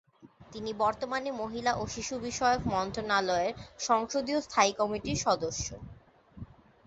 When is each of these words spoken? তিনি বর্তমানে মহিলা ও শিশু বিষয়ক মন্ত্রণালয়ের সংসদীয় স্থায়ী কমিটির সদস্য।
তিনি 0.53 0.71
বর্তমানে 0.81 1.29
মহিলা 1.41 1.71
ও 1.75 1.93
শিশু 1.95 2.15
বিষয়ক 2.27 2.61
মন্ত্রণালয়ের 2.73 3.53
সংসদীয় 3.87 4.39
স্থায়ী 4.41 4.71
কমিটির 4.79 5.23
সদস্য। 5.25 5.67